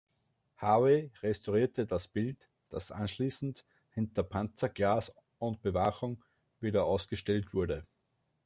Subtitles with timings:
[0.57, 6.25] Harvey restaurierte das Bild, das anschließend hinter Panzerglas und Bewachung
[6.59, 7.85] wieder ausgestellt wurde.